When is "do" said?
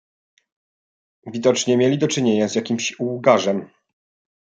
1.97-2.07